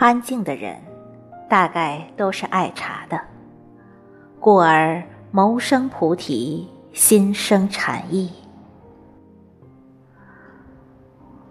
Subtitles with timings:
[0.00, 0.78] 安静的人，
[1.46, 3.20] 大概都是爱茶的，
[4.40, 8.32] 故而谋生菩提，心生禅意。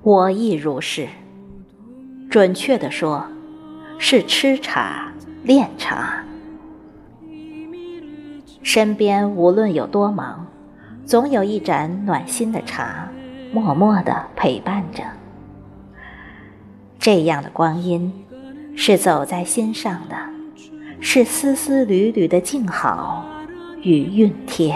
[0.00, 1.06] 我亦如是。
[2.30, 3.26] 准确的说，
[3.98, 5.12] 是吃茶、
[5.42, 6.24] 练茶。
[8.62, 10.46] 身边无论有多忙，
[11.04, 13.06] 总有一盏暖心的茶，
[13.52, 15.02] 默默的陪伴着。
[16.98, 18.12] 这样的光阴，
[18.82, 20.16] 是走在心上的，
[21.00, 23.26] 是丝丝缕缕的静好
[23.82, 24.74] 与熨帖。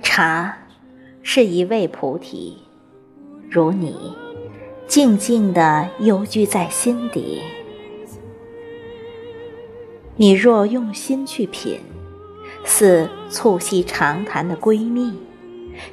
[0.00, 0.56] 茶，
[1.22, 2.56] 是一位菩提，
[3.50, 4.14] 如你，
[4.86, 7.42] 静静地幽居在心底。
[10.16, 11.78] 你若用心去品，
[12.64, 15.12] 似促膝长谈的闺蜜，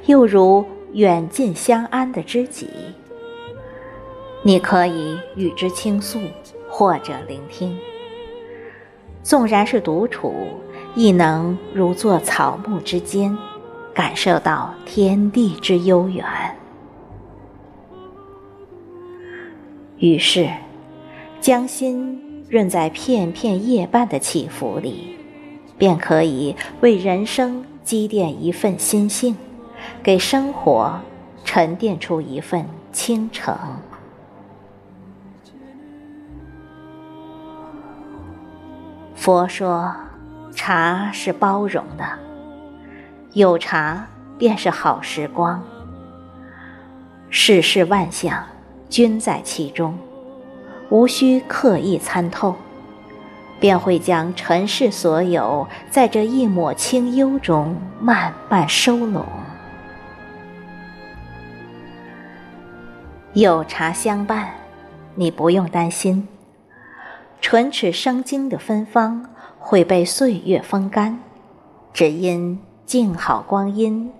[0.06, 0.64] 又如
[0.96, 2.66] 远近相安的知己。
[4.42, 6.18] 你可以与之倾诉，
[6.70, 7.78] 或者聆听。
[9.22, 10.32] 纵然是独处，
[10.94, 13.36] 亦能如坐草木之间。
[13.92, 16.24] 感受到天地之悠远，
[19.96, 20.50] 于是
[21.40, 25.16] 将心润在片片叶瓣的起伏里，
[25.78, 29.34] 便可以为人生积淀一份心性，
[30.02, 31.00] 给生活
[31.44, 33.56] 沉淀出一份清澄。
[39.14, 39.94] 佛说，
[40.54, 42.04] 茶是包容的。
[43.32, 44.06] 有茶
[44.38, 45.62] 便是好时光，
[47.28, 48.44] 世事万象
[48.88, 49.98] 均在其中，
[50.88, 52.54] 无需刻意参透，
[53.58, 59.26] 便会将尘世所有在这一抹清幽中慢慢收拢。
[63.36, 64.48] 有茶相伴，
[65.14, 66.26] 你不用担心，
[67.38, 71.20] 唇齿生津的芬芳会被岁月风干，
[71.92, 72.58] 只因。
[72.86, 74.10] 静好光阴，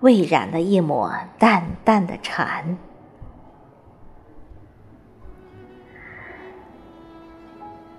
[0.00, 2.76] 未染了一抹淡淡的禅。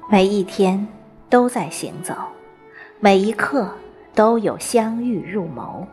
[0.10, 0.86] 每一天
[1.30, 2.14] 都在行走，
[3.00, 3.70] 每一刻
[4.14, 5.86] 都有相遇入眸。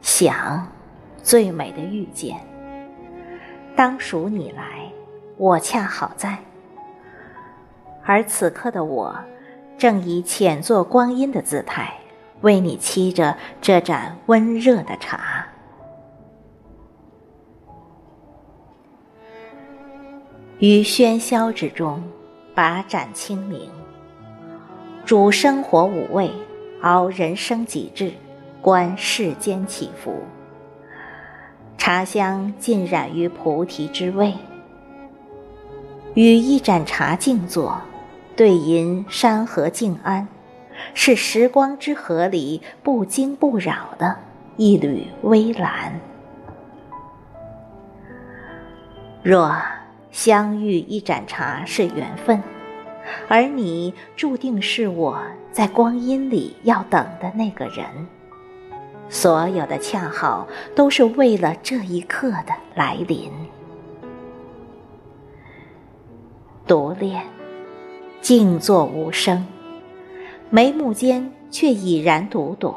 [0.00, 0.66] 想，
[1.22, 2.55] 最美的遇见。
[3.76, 4.90] 当属你来，
[5.36, 6.38] 我恰好在。
[8.02, 9.14] 而此刻的我，
[9.76, 11.92] 正以浅坐光阴的姿态。
[12.42, 15.46] 为你沏着这盏温热的茶，
[20.58, 22.02] 于喧嚣之中
[22.54, 23.70] 把盏清明，
[25.06, 26.30] 煮生活五味，
[26.82, 28.12] 熬人生极致，
[28.60, 30.22] 观世间起伏。
[31.86, 34.34] 茶香浸染于菩提之味，
[36.14, 37.80] 与一盏茶静坐，
[38.34, 40.26] 对吟山河静安。
[40.94, 44.16] 是时光之河里不惊不扰的
[44.56, 46.00] 一缕微澜。
[49.22, 49.56] 若
[50.10, 52.42] 相遇一盏茶是缘分，
[53.28, 57.86] 而你注定是我在光阴里要等的那个人，
[59.08, 63.30] 所有的恰好都是为了这一刻的来临。
[66.66, 67.24] 独恋，
[68.20, 69.46] 静坐无声。
[70.50, 72.74] 眉目间却已然读懂，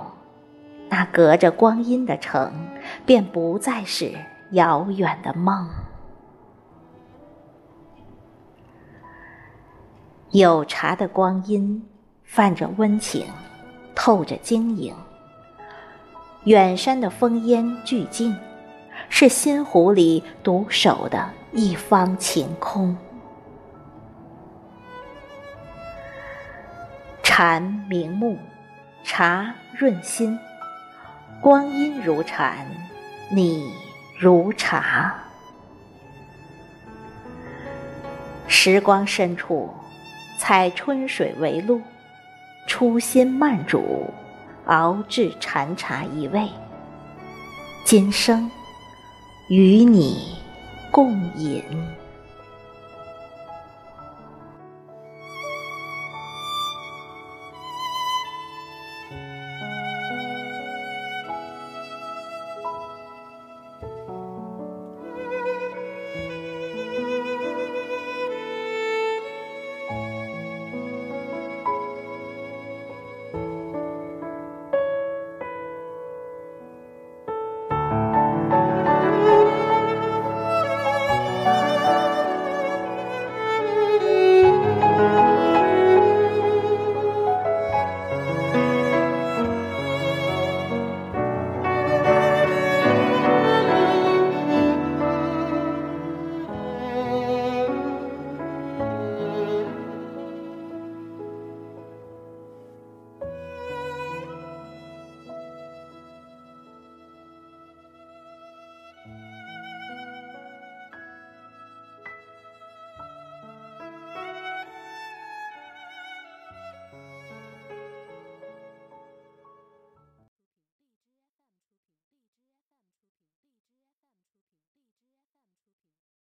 [0.89, 2.51] 那隔着光阴的城，
[3.05, 4.13] 便不再是
[4.51, 5.67] 遥远的梦。
[10.31, 11.83] 有茶的光阴，
[12.23, 13.25] 泛着温情，
[13.95, 14.93] 透着晶莹。
[16.45, 18.35] 远山的烽烟俱尽，
[19.09, 22.95] 是心湖里独守的一方晴空。
[27.21, 28.37] 禅明目，
[29.03, 30.39] 茶润心，
[31.41, 32.65] 光阴如禅，
[33.29, 33.69] 你
[34.17, 35.13] 如茶。
[38.47, 39.69] 时光深处，
[40.37, 41.81] 采春水为露，
[42.65, 44.09] 初心慢煮，
[44.69, 46.47] 熬制禅茶一味。
[47.83, 48.49] 今生
[49.47, 50.37] 与你
[50.91, 51.63] 共饮。